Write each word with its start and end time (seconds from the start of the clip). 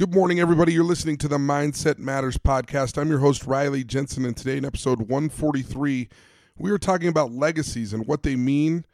Good 0.00 0.14
morning, 0.14 0.40
everybody. 0.40 0.72
You're 0.72 0.82
listening 0.82 1.18
to 1.18 1.28
the 1.28 1.36
Mindset 1.36 1.98
Matters 1.98 2.38
podcast. 2.38 2.96
I'm 2.96 3.10
your 3.10 3.18
host, 3.18 3.44
Riley 3.44 3.84
Jensen, 3.84 4.24
and 4.24 4.34
today 4.34 4.56
in 4.56 4.64
episode 4.64 5.00
143, 5.00 6.08
we 6.56 6.70
are 6.70 6.78
talking 6.78 7.08
about 7.08 7.32
legacies 7.32 7.92
and 7.92 8.06
what 8.06 8.22
they 8.22 8.34
mean 8.34 8.86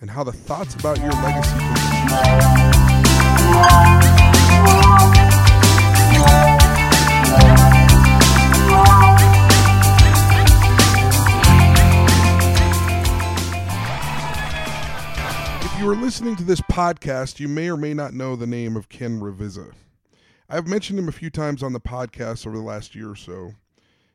and 0.00 0.08
how 0.12 0.24
the 0.24 0.32
thoughts 0.32 0.74
about 0.74 0.98
your 1.00 1.10
legacy 1.10 1.50
can 1.50 1.68
If 15.60 15.78
you 15.78 15.90
are 15.90 15.94
listening 15.94 16.36
to 16.36 16.42
this 16.42 16.62
podcast, 16.62 17.38
you 17.38 17.48
may 17.48 17.68
or 17.68 17.76
may 17.76 17.92
not 17.92 18.14
know 18.14 18.34
the 18.34 18.46
name 18.46 18.78
of 18.78 18.88
Ken 18.88 19.20
Ravizza. 19.20 19.74
I've 20.54 20.68
mentioned 20.68 21.00
him 21.00 21.08
a 21.08 21.12
few 21.12 21.30
times 21.30 21.64
on 21.64 21.72
the 21.72 21.80
podcast 21.80 22.46
over 22.46 22.56
the 22.56 22.62
last 22.62 22.94
year 22.94 23.10
or 23.10 23.16
so. 23.16 23.54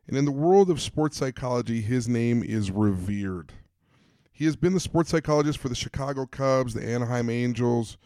And 0.08 0.16
in 0.16 0.24
the 0.24 0.32
world 0.32 0.70
of 0.70 0.80
sports 0.80 1.18
psychology, 1.18 1.82
his 1.82 2.08
name 2.08 2.44
is 2.44 2.72
revered. 2.72 3.52
He 4.32 4.46
has 4.46 4.56
been 4.56 4.74
the 4.74 4.80
sports 4.80 5.10
psychologist 5.10 5.60
for 5.60 5.68
the 5.68 5.76
Chicago 5.76 6.26
Cubs, 6.26 6.74
the 6.74 6.82
Anaheim 6.82 7.30
Angels, 7.30 7.98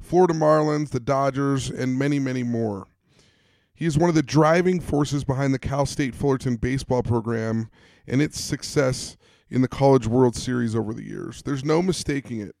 Florida 0.00 0.32
Marlins, 0.32 0.90
the 0.90 1.00
Dodgers, 1.00 1.70
and 1.70 1.98
many, 1.98 2.20
many 2.20 2.44
more. 2.44 2.86
He 3.74 3.84
is 3.84 3.98
one 3.98 4.08
of 4.08 4.14
the 4.14 4.22
driving 4.22 4.78
forces 4.78 5.24
behind 5.24 5.52
the 5.52 5.58
Cal 5.58 5.84
State 5.84 6.14
Fullerton 6.14 6.54
baseball 6.54 7.02
program 7.02 7.68
and 8.06 8.22
its 8.22 8.40
success 8.40 9.16
in 9.50 9.60
the 9.60 9.66
College 9.66 10.06
World 10.06 10.36
Series 10.36 10.76
over 10.76 10.94
the 10.94 11.04
years. 11.04 11.42
There's 11.42 11.64
no 11.64 11.82
mistaking 11.82 12.42
it. 12.42 12.54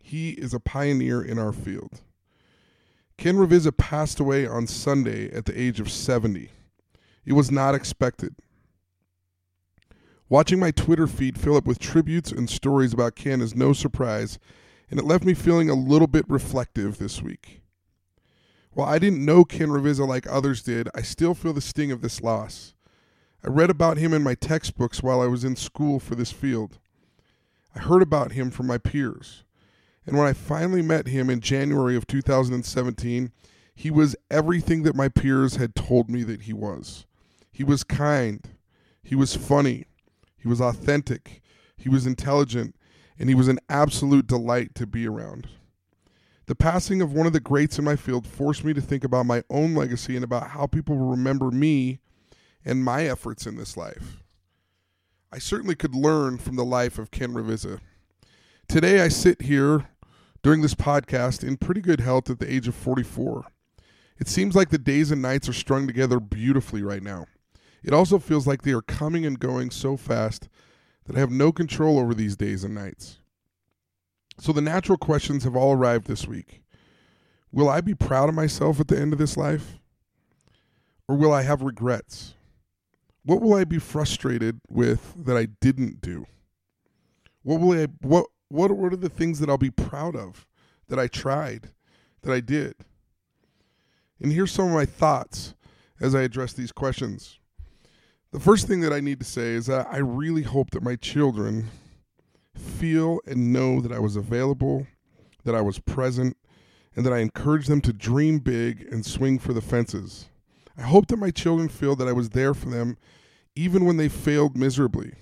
He 0.00 0.30
is 0.30 0.54
a 0.54 0.60
pioneer 0.60 1.20
in 1.20 1.40
our 1.40 1.52
field. 1.52 2.02
Ken 3.18 3.34
Ravizza 3.34 3.76
passed 3.76 4.20
away 4.20 4.46
on 4.46 4.68
Sunday 4.68 5.28
at 5.32 5.44
the 5.44 5.60
age 5.60 5.80
of 5.80 5.90
70. 5.90 6.52
It 7.26 7.32
was 7.32 7.50
not 7.50 7.74
expected. 7.74 8.36
Watching 10.28 10.60
my 10.60 10.70
Twitter 10.70 11.08
feed 11.08 11.36
fill 11.36 11.56
up 11.56 11.66
with 11.66 11.80
tributes 11.80 12.30
and 12.30 12.48
stories 12.48 12.92
about 12.92 13.16
Ken 13.16 13.40
is 13.40 13.56
no 13.56 13.72
surprise, 13.72 14.38
and 14.88 15.00
it 15.00 15.04
left 15.04 15.24
me 15.24 15.34
feeling 15.34 15.68
a 15.68 15.74
little 15.74 16.06
bit 16.06 16.26
reflective 16.28 16.98
this 16.98 17.20
week. 17.20 17.60
While 18.70 18.86
I 18.86 19.00
didn't 19.00 19.24
know 19.24 19.44
Ken 19.44 19.70
Ravizza 19.70 20.06
like 20.06 20.28
others 20.28 20.62
did, 20.62 20.88
I 20.94 21.02
still 21.02 21.34
feel 21.34 21.52
the 21.52 21.60
sting 21.60 21.90
of 21.90 22.02
this 22.02 22.22
loss. 22.22 22.74
I 23.42 23.48
read 23.48 23.68
about 23.68 23.96
him 23.96 24.14
in 24.14 24.22
my 24.22 24.36
textbooks 24.36 25.02
while 25.02 25.20
I 25.20 25.26
was 25.26 25.42
in 25.42 25.56
school 25.56 25.98
for 25.98 26.14
this 26.14 26.30
field. 26.30 26.78
I 27.74 27.80
heard 27.80 28.02
about 28.02 28.32
him 28.32 28.52
from 28.52 28.68
my 28.68 28.78
peers. 28.78 29.42
And 30.08 30.16
when 30.16 30.26
I 30.26 30.32
finally 30.32 30.80
met 30.80 31.06
him 31.06 31.28
in 31.28 31.40
January 31.40 31.94
of 31.94 32.06
2017, 32.06 33.30
he 33.74 33.90
was 33.90 34.16
everything 34.30 34.82
that 34.84 34.96
my 34.96 35.10
peers 35.10 35.56
had 35.56 35.74
told 35.74 36.08
me 36.08 36.22
that 36.22 36.42
he 36.42 36.54
was. 36.54 37.04
He 37.52 37.62
was 37.62 37.84
kind, 37.84 38.42
he 39.02 39.14
was 39.14 39.36
funny, 39.36 39.84
he 40.38 40.48
was 40.48 40.62
authentic, 40.62 41.42
he 41.76 41.90
was 41.90 42.06
intelligent, 42.06 42.74
and 43.18 43.28
he 43.28 43.34
was 43.34 43.48
an 43.48 43.58
absolute 43.68 44.26
delight 44.26 44.74
to 44.76 44.86
be 44.86 45.06
around. 45.06 45.46
The 46.46 46.54
passing 46.54 47.02
of 47.02 47.12
one 47.12 47.26
of 47.26 47.34
the 47.34 47.38
greats 47.38 47.78
in 47.78 47.84
my 47.84 47.96
field 47.96 48.26
forced 48.26 48.64
me 48.64 48.72
to 48.72 48.80
think 48.80 49.04
about 49.04 49.26
my 49.26 49.42
own 49.50 49.74
legacy 49.74 50.16
and 50.16 50.24
about 50.24 50.48
how 50.52 50.66
people 50.66 50.96
will 50.96 51.10
remember 51.10 51.50
me 51.50 52.00
and 52.64 52.82
my 52.82 53.04
efforts 53.04 53.46
in 53.46 53.56
this 53.56 53.76
life. 53.76 54.22
I 55.30 55.38
certainly 55.38 55.74
could 55.74 55.94
learn 55.94 56.38
from 56.38 56.56
the 56.56 56.64
life 56.64 56.98
of 56.98 57.10
Ken 57.10 57.34
Ravizza. 57.34 57.80
Today 58.68 59.02
I 59.02 59.08
sit 59.08 59.42
here 59.42 59.88
during 60.42 60.62
this 60.62 60.74
podcast 60.74 61.46
in 61.46 61.56
pretty 61.56 61.80
good 61.80 62.00
health 62.00 62.30
at 62.30 62.38
the 62.38 62.52
age 62.52 62.68
of 62.68 62.74
44. 62.74 63.46
It 64.18 64.28
seems 64.28 64.54
like 64.54 64.70
the 64.70 64.78
days 64.78 65.10
and 65.10 65.22
nights 65.22 65.48
are 65.48 65.52
strung 65.52 65.86
together 65.86 66.20
beautifully 66.20 66.82
right 66.82 67.02
now. 67.02 67.26
It 67.82 67.92
also 67.92 68.18
feels 68.18 68.46
like 68.46 68.62
they 68.62 68.72
are 68.72 68.82
coming 68.82 69.24
and 69.24 69.38
going 69.38 69.70
so 69.70 69.96
fast 69.96 70.48
that 71.04 71.16
I 71.16 71.20
have 71.20 71.30
no 71.30 71.52
control 71.52 71.98
over 71.98 72.14
these 72.14 72.36
days 72.36 72.64
and 72.64 72.74
nights. 72.74 73.18
So 74.38 74.52
the 74.52 74.60
natural 74.60 74.98
questions 74.98 75.44
have 75.44 75.56
all 75.56 75.72
arrived 75.72 76.06
this 76.06 76.26
week. 76.26 76.62
Will 77.50 77.68
I 77.68 77.80
be 77.80 77.94
proud 77.94 78.28
of 78.28 78.34
myself 78.34 78.78
at 78.80 78.88
the 78.88 78.98
end 78.98 79.12
of 79.12 79.18
this 79.18 79.36
life? 79.36 79.78
Or 81.08 81.16
will 81.16 81.32
I 81.32 81.42
have 81.42 81.62
regrets? 81.62 82.34
What 83.24 83.40
will 83.40 83.54
I 83.54 83.64
be 83.64 83.78
frustrated 83.78 84.60
with 84.68 85.24
that 85.24 85.36
I 85.36 85.46
didn't 85.60 86.00
do? 86.00 86.26
What 87.42 87.60
will 87.60 87.80
I 87.80 87.86
what 88.00 88.26
what 88.48 88.70
what 88.72 88.92
are 88.92 88.96
the 88.96 89.08
things 89.08 89.40
that 89.40 89.48
I'll 89.48 89.58
be 89.58 89.70
proud 89.70 90.16
of 90.16 90.46
that 90.88 90.98
I 90.98 91.06
tried, 91.06 91.70
that 92.22 92.32
I 92.32 92.40
did? 92.40 92.74
And 94.20 94.32
here's 94.32 94.52
some 94.52 94.66
of 94.66 94.74
my 94.74 94.86
thoughts 94.86 95.54
as 96.00 96.14
I 96.14 96.22
address 96.22 96.52
these 96.52 96.72
questions. 96.72 97.38
The 98.30 98.40
first 98.40 98.66
thing 98.66 98.80
that 98.80 98.92
I 98.92 99.00
need 99.00 99.20
to 99.20 99.24
say 99.24 99.54
is 99.54 99.66
that 99.66 99.88
I 99.90 99.98
really 99.98 100.42
hope 100.42 100.70
that 100.70 100.82
my 100.82 100.96
children 100.96 101.70
feel 102.54 103.20
and 103.26 103.52
know 103.52 103.80
that 103.80 103.92
I 103.92 103.98
was 103.98 104.16
available, 104.16 104.86
that 105.44 105.54
I 105.54 105.60
was 105.60 105.78
present, 105.78 106.36
and 106.94 107.06
that 107.06 107.12
I 107.12 107.18
encourage 107.18 107.68
them 107.68 107.80
to 107.82 107.92
dream 107.92 108.38
big 108.38 108.86
and 108.90 109.06
swing 109.06 109.38
for 109.38 109.52
the 109.52 109.60
fences. 109.60 110.28
I 110.76 110.82
hope 110.82 111.06
that 111.08 111.16
my 111.16 111.30
children 111.30 111.68
feel 111.68 111.96
that 111.96 112.08
I 112.08 112.12
was 112.12 112.30
there 112.30 112.54
for 112.54 112.68
them 112.68 112.96
even 113.54 113.84
when 113.84 113.96
they 113.96 114.08
failed 114.08 114.56
miserably. 114.56 115.14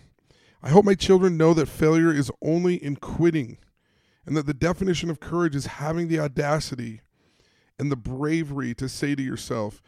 I 0.67 0.71
hope 0.71 0.85
my 0.85 0.97
children 0.97 1.37
know 1.37 1.55
that 1.55 1.69
failure 1.69 2.13
is 2.13 2.29
only 2.43 2.75
in 2.75 2.97
quitting 2.97 3.59
and 4.27 4.37
that 4.37 4.47
the 4.47 4.53
definition 4.53 5.11
of 5.11 5.21
courage 5.21 5.55
is 5.55 5.67
having 5.67 6.09
the 6.09 6.19
audacity 6.19 7.03
and 7.79 7.89
the 7.89 7.95
bravery 7.95 8.75
to 8.75 8.89
say 8.89 9.15
to 9.15 9.23
yourself, 9.23 9.81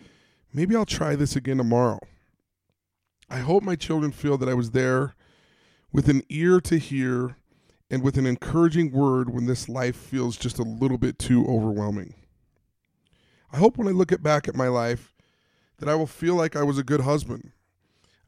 maybe 0.54 0.76
I'll 0.76 0.86
try 0.86 1.16
this 1.16 1.34
again 1.34 1.56
tomorrow. 1.56 1.98
I 3.28 3.38
hope 3.38 3.64
my 3.64 3.74
children 3.74 4.12
feel 4.12 4.38
that 4.38 4.48
I 4.48 4.54
was 4.54 4.70
there 4.70 5.16
with 5.92 6.08
an 6.08 6.22
ear 6.28 6.60
to 6.60 6.78
hear 6.78 7.38
and 7.90 8.04
with 8.04 8.16
an 8.16 8.26
encouraging 8.26 8.92
word 8.92 9.30
when 9.30 9.46
this 9.46 9.68
life 9.68 9.96
feels 9.96 10.36
just 10.36 10.60
a 10.60 10.62
little 10.62 10.96
bit 10.96 11.18
too 11.18 11.44
overwhelming. 11.48 12.14
I 13.52 13.56
hope 13.56 13.78
when 13.78 13.88
I 13.88 13.90
look 13.90 14.12
back 14.22 14.46
at 14.46 14.54
my 14.54 14.68
life 14.68 15.12
that 15.78 15.88
I 15.88 15.96
will 15.96 16.06
feel 16.06 16.36
like 16.36 16.54
I 16.54 16.62
was 16.62 16.78
a 16.78 16.84
good 16.84 17.00
husband. 17.00 17.50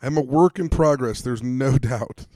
I'm 0.02 0.16
a 0.16 0.20
work 0.20 0.58
in 0.58 0.68
progress, 0.68 1.20
there's 1.22 1.44
no 1.44 1.78
doubt. 1.78 2.26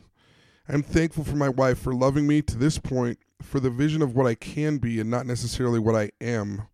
I'm 0.69 0.83
thankful 0.83 1.25
for 1.25 1.37
my 1.37 1.51
wife 1.51 1.79
for 1.79 1.95
loving 1.95 2.27
me 2.27 2.41
to 2.43 2.57
this 2.57 2.79
point, 2.79 3.19
for 3.43 3.61
the 3.61 3.71
vision 3.71 4.01
of 4.01 4.17
what 4.17 4.27
I 4.27 4.35
can 4.35 4.79
be 4.79 4.99
and 4.99 5.11
not 5.11 5.27
necessarily 5.27 5.79
what 5.79 5.95
I 5.95 6.11
am 6.21 6.69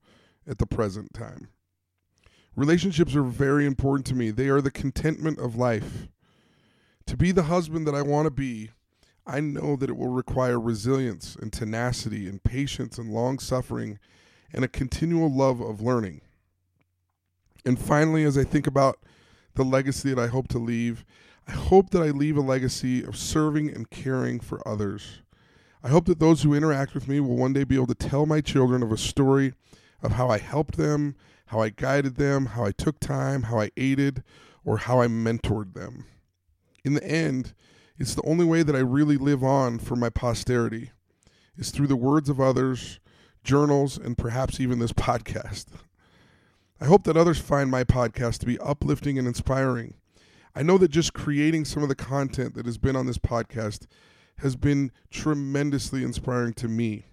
at 0.47 0.59
the 0.59 0.67
present 0.67 1.12
time. 1.12 1.49
Relationships 2.55 3.17
are 3.17 3.23
very 3.23 3.67
important 3.67 4.06
to 4.06 4.15
me. 4.15 4.31
They 4.31 4.49
are 4.49 4.61
the 4.61 4.71
contentment 4.71 5.41
of 5.41 5.56
life. 5.56 6.09
To 7.06 7.17
be 7.17 7.33
the 7.33 7.45
husband 7.45 7.87
that 7.87 7.95
I 7.95 8.03
want 8.03 8.27
to 8.27 8.31
be, 8.31 8.71
I 9.27 9.41
know 9.41 9.75
that 9.77 9.91
it 9.91 9.97
will 9.97 10.09
require 10.09 10.61
resilience 10.61 11.34
and 11.34 11.53
tenacity 11.53 12.28
and 12.28 12.43
patience 12.43 12.99
and 12.99 13.12
long 13.12 13.39
suffering 13.39 13.99
and 14.53 14.65
a 14.65 14.69
continual 14.69 15.33
love 15.33 15.61
of 15.61 15.81
learning. 15.81 16.21
And 17.65 17.78
finally, 17.78 18.25
as 18.25 18.39
I 18.39 18.45
think 18.45 18.67
about 18.67 18.99
the 19.55 19.65
legacy 19.65 20.15
that 20.15 20.22
I 20.22 20.28
hope 20.28 20.49
to 20.49 20.59
leave, 20.59 21.05
I 21.50 21.53
hope 21.53 21.91
that 21.91 22.03
I 22.03 22.11
leave 22.11 22.37
a 22.37 22.43
legacy 22.43 23.03
of 23.03 23.16
serving 23.16 23.75
and 23.75 23.91
caring 23.91 24.38
for 24.38 24.66
others. 24.69 25.22
I 25.83 25.88
hope 25.88 26.05
that 26.05 26.21
those 26.21 26.43
who 26.43 26.55
interact 26.55 26.94
with 26.94 27.09
me 27.09 27.19
will 27.19 27.37
one 27.37 27.53
day 27.53 27.65
be 27.65 27.75
able 27.75 27.88
to 27.88 27.94
tell 27.97 28.25
my 28.25 28.41
children 28.41 28.84
of 28.84 28.93
a 28.93 28.97
story 28.97 29.55
of 30.00 30.12
how 30.12 30.28
I 30.28 30.39
helped 30.39 30.77
them, 30.77 31.16
how 31.47 31.60
I 31.60 31.71
guided 31.71 32.15
them, 32.15 32.47
how 32.47 32.66
I 32.66 32.71
took 32.71 33.00
time, 33.00 33.43
how 33.43 33.59
I 33.59 33.72
aided, 33.77 34.22
or 34.65 34.77
how 34.77 35.00
I 35.00 35.09
mentored 35.09 35.75
them. 35.75 36.05
In 36.84 36.94
the 36.94 37.03
end, 37.03 37.53
it's 37.99 38.15
the 38.15 38.22
only 38.25 38.44
way 38.44 38.62
that 38.62 38.77
I 38.77 38.81
really 38.81 39.16
live 39.16 39.43
on 39.43 39.81
for 39.81 39.97
my 39.97 40.09
posterity 40.09 40.93
is 41.56 41.72
through 41.72 41.89
the 41.89 41.97
words 41.97 42.28
of 42.28 42.41
others, 42.41 43.00
journals, 43.43 43.99
and 43.99 44.16
perhaps 44.16 44.60
even 44.60 44.78
this 44.78 44.93
podcast. 45.09 45.66
I 46.81 46.84
hope 46.84 47.03
that 47.05 47.16
others 47.16 47.41
find 47.41 47.72
my 47.72 47.83
podcast 47.83 48.39
to 48.39 48.47
be 48.47 48.60
uplifting 48.60 49.19
and 49.19 49.27
inspiring. 49.27 49.95
I 50.55 50.63
know 50.63 50.79
that 50.79 50.91
just 50.91 51.15
creating 51.15 51.65
some 51.65 51.83
of 51.83 51.89
the 51.89 51.95
content 51.95 52.55
that 52.55 52.67
has 52.67 52.79
been 52.79 52.97
on 52.97 53.07
this 53.07 53.19
podcast 53.19 53.87
has 54.39 54.57
been 54.57 54.91
tremendously 55.11 56.03
inspiring 56.03 56.55
to 56.55 56.69
me. 56.69 57.07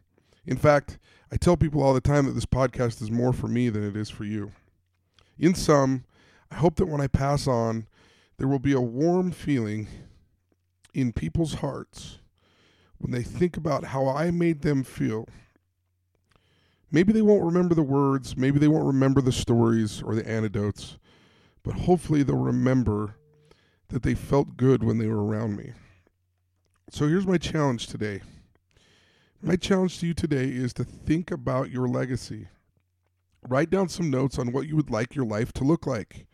In 0.45 0.57
fact, 0.57 0.97
I 1.31 1.37
tell 1.37 1.57
people 1.57 1.83
all 1.83 1.93
the 1.93 2.01
time 2.01 2.25
that 2.25 2.31
this 2.31 2.45
podcast 2.45 3.01
is 3.01 3.11
more 3.11 3.33
for 3.33 3.47
me 3.47 3.69
than 3.69 3.87
it 3.87 3.95
is 3.95 4.09
for 4.09 4.23
you. 4.23 4.53
In 5.37 5.53
sum, 5.53 6.05
I 6.49 6.55
hope 6.55 6.75
that 6.77 6.87
when 6.87 7.01
I 7.01 7.07
pass 7.07 7.47
on, 7.47 7.87
there 8.37 8.47
will 8.47 8.59
be 8.59 8.73
a 8.73 8.81
warm 8.81 9.31
feeling 9.31 9.87
in 10.93 11.11
people's 11.11 11.55
hearts 11.55 12.19
when 12.97 13.11
they 13.11 13.23
think 13.23 13.57
about 13.57 13.85
how 13.85 14.07
I 14.07 14.31
made 14.31 14.61
them 14.61 14.83
feel. 14.83 15.27
Maybe 16.89 17.11
they 17.11 17.21
won't 17.21 17.43
remember 17.43 17.75
the 17.75 17.83
words, 17.83 18.37
maybe 18.37 18.57
they 18.57 18.69
won't 18.69 18.85
remember 18.85 19.21
the 19.21 19.31
stories 19.31 20.01
or 20.01 20.15
the 20.15 20.27
anecdotes, 20.27 20.97
but 21.61 21.73
hopefully 21.73 22.23
they'll 22.23 22.37
remember 22.37 23.15
that 23.89 24.03
they 24.03 24.13
felt 24.13 24.57
good 24.57 24.83
when 24.83 24.97
they 24.97 25.07
were 25.07 25.25
around 25.25 25.55
me. 25.57 25.73
So 26.89 27.07
here's 27.07 27.27
my 27.27 27.37
challenge 27.37 27.87
today. 27.87 28.21
My 29.41 29.55
challenge 29.55 29.99
to 29.99 30.07
you 30.07 30.13
today 30.13 30.45
is 30.45 30.73
to 30.73 30.83
think 30.83 31.31
about 31.31 31.69
your 31.69 31.87
legacy. 31.87 32.47
Write 33.47 33.69
down 33.69 33.87
some 33.89 34.09
notes 34.09 34.39
on 34.39 34.51
what 34.51 34.67
you 34.67 34.75
would 34.75 34.89
like 34.89 35.15
your 35.15 35.25
life 35.25 35.53
to 35.53 35.63
look 35.63 35.85
like. 35.85 36.25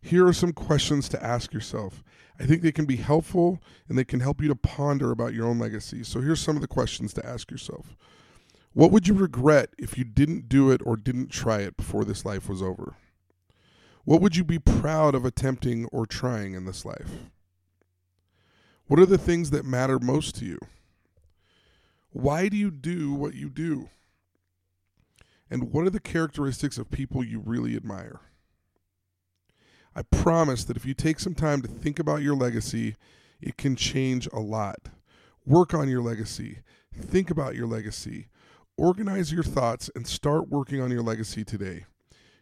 Here 0.00 0.26
are 0.26 0.32
some 0.32 0.52
questions 0.52 1.08
to 1.10 1.24
ask 1.24 1.52
yourself. 1.52 2.02
I 2.38 2.44
think 2.44 2.62
they 2.62 2.72
can 2.72 2.84
be 2.86 2.96
helpful 2.96 3.60
and 3.88 3.96
they 3.96 4.04
can 4.04 4.20
help 4.20 4.40
you 4.42 4.48
to 4.48 4.56
ponder 4.56 5.12
about 5.12 5.32
your 5.32 5.46
own 5.46 5.58
legacy. 5.58 6.02
So 6.02 6.20
here's 6.20 6.40
some 6.40 6.56
of 6.56 6.62
the 6.62 6.68
questions 6.68 7.12
to 7.14 7.26
ask 7.26 7.50
yourself. 7.50 7.96
What 8.72 8.90
would 8.90 9.06
you 9.06 9.14
regret 9.14 9.70
if 9.78 9.96
you 9.96 10.04
didn't 10.04 10.48
do 10.48 10.70
it 10.70 10.80
or 10.84 10.96
didn't 10.96 11.30
try 11.30 11.60
it 11.60 11.76
before 11.76 12.04
this 12.04 12.24
life 12.24 12.48
was 12.48 12.62
over? 12.62 12.96
What 14.04 14.20
would 14.20 14.36
you 14.36 14.44
be 14.44 14.58
proud 14.58 15.14
of 15.14 15.24
attempting 15.24 15.86
or 15.86 16.06
trying 16.06 16.54
in 16.54 16.64
this 16.64 16.84
life? 16.84 17.10
What 18.86 18.98
are 18.98 19.06
the 19.06 19.18
things 19.18 19.50
that 19.50 19.64
matter 19.64 19.98
most 19.98 20.34
to 20.36 20.44
you? 20.44 20.58
Why 22.10 22.48
do 22.48 22.56
you 22.56 22.70
do 22.70 23.14
what 23.14 23.34
you 23.34 23.48
do? 23.48 23.88
And 25.48 25.72
what 25.72 25.86
are 25.86 25.90
the 25.90 26.00
characteristics 26.00 26.78
of 26.78 26.90
people 26.90 27.22
you 27.22 27.38
really 27.38 27.76
admire? 27.76 28.20
I 29.94 30.02
promise 30.02 30.64
that 30.64 30.76
if 30.76 30.84
you 30.84 30.94
take 30.94 31.20
some 31.20 31.34
time 31.34 31.62
to 31.62 31.68
think 31.68 31.98
about 31.98 32.22
your 32.22 32.34
legacy, 32.34 32.96
it 33.40 33.56
can 33.56 33.76
change 33.76 34.26
a 34.32 34.40
lot. 34.40 34.88
Work 35.46 35.74
on 35.74 35.88
your 35.88 36.02
legacy. 36.02 36.58
Think 36.94 37.30
about 37.30 37.54
your 37.54 37.66
legacy. 37.66 38.28
Organize 38.76 39.32
your 39.32 39.42
thoughts 39.42 39.90
and 39.94 40.06
start 40.06 40.48
working 40.48 40.80
on 40.80 40.90
your 40.90 41.02
legacy 41.02 41.44
today. 41.44 41.84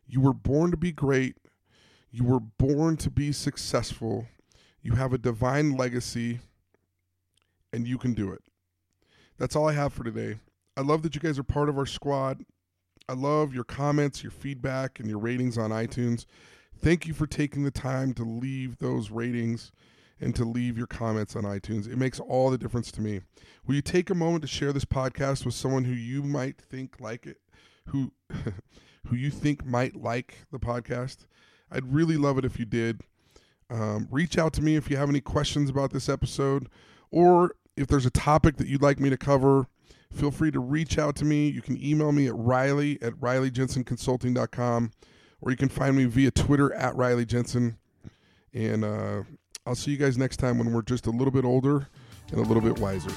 You 0.06 0.20
were 0.20 0.32
born 0.32 0.70
to 0.70 0.76
be 0.76 0.92
great. 0.92 1.36
You 2.10 2.24
were 2.24 2.40
born 2.40 2.96
to 2.98 3.10
be 3.10 3.32
successful. 3.32 4.26
You 4.82 4.92
have 4.92 5.12
a 5.12 5.18
divine 5.18 5.76
legacy, 5.76 6.40
and 7.72 7.86
you 7.86 7.98
can 7.98 8.14
do 8.14 8.32
it. 8.32 8.42
That's 9.38 9.54
all 9.54 9.68
I 9.68 9.74
have 9.74 9.92
for 9.92 10.04
today. 10.04 10.36
I 10.76 10.82
love 10.82 11.02
that 11.02 11.14
you 11.14 11.20
guys 11.20 11.38
are 11.38 11.44
part 11.44 11.68
of 11.68 11.78
our 11.78 11.86
squad. 11.86 12.44
I 13.08 13.12
love 13.12 13.54
your 13.54 13.64
comments, 13.64 14.22
your 14.22 14.32
feedback, 14.32 15.00
and 15.00 15.08
your 15.08 15.18
ratings 15.18 15.58
on 15.58 15.70
iTunes. 15.70 16.26
Thank 16.78 17.06
you 17.06 17.14
for 17.14 17.26
taking 17.26 17.64
the 17.64 17.70
time 17.70 18.12
to 18.14 18.24
leave 18.24 18.78
those 18.78 19.10
ratings 19.10 19.72
and 20.20 20.34
to 20.34 20.44
leave 20.44 20.76
your 20.76 20.86
comments 20.86 21.36
on 21.36 21.44
iTunes. 21.44 21.86
It 21.86 21.96
makes 21.96 22.20
all 22.20 22.50
the 22.50 22.58
difference 22.58 22.90
to 22.92 23.00
me. 23.00 23.20
Will 23.66 23.74
you 23.74 23.82
take 23.82 24.10
a 24.10 24.14
moment 24.14 24.42
to 24.42 24.48
share 24.48 24.72
this 24.72 24.84
podcast 24.84 25.44
with 25.44 25.54
someone 25.54 25.84
who 25.84 25.92
you 25.92 26.22
might 26.22 26.60
think 26.60 27.00
like 27.00 27.26
it, 27.26 27.38
who 27.86 28.12
who 29.06 29.16
you 29.16 29.30
think 29.30 29.64
might 29.64 29.96
like 29.96 30.38
the 30.52 30.58
podcast? 30.58 31.26
I'd 31.70 31.92
really 31.92 32.16
love 32.16 32.38
it 32.38 32.44
if 32.44 32.58
you 32.58 32.64
did. 32.64 33.02
Um, 33.70 34.08
reach 34.10 34.36
out 34.36 34.52
to 34.54 34.62
me 34.62 34.76
if 34.76 34.90
you 34.90 34.96
have 34.96 35.08
any 35.08 35.20
questions 35.20 35.70
about 35.70 35.92
this 35.92 36.08
episode, 36.08 36.68
or 37.10 37.54
if 37.76 37.86
there's 37.86 38.06
a 38.06 38.10
topic 38.10 38.56
that 38.56 38.66
you'd 38.66 38.82
like 38.82 38.98
me 38.98 39.10
to 39.10 39.16
cover. 39.16 39.68
Feel 40.12 40.32
free 40.32 40.50
to 40.50 40.58
reach 40.58 40.98
out 40.98 41.14
to 41.16 41.24
me. 41.24 41.48
You 41.48 41.62
can 41.62 41.82
email 41.82 42.10
me 42.10 42.26
at 42.26 42.34
riley 42.34 42.98
at 43.00 43.12
rileyjensenconsulting.com, 43.14 44.90
or 45.40 45.50
you 45.52 45.56
can 45.56 45.68
find 45.68 45.96
me 45.96 46.04
via 46.06 46.32
Twitter 46.32 46.72
at 46.74 46.96
Riley 46.96 47.24
Jensen. 47.24 47.78
And 48.52 48.84
uh, 48.84 49.22
I'll 49.64 49.76
see 49.76 49.92
you 49.92 49.96
guys 49.96 50.18
next 50.18 50.38
time 50.38 50.58
when 50.58 50.72
we're 50.72 50.82
just 50.82 51.06
a 51.06 51.10
little 51.10 51.30
bit 51.30 51.44
older 51.44 51.86
and 52.32 52.40
a 52.40 52.42
little 52.42 52.62
bit 52.62 52.80
wiser. 52.80 53.12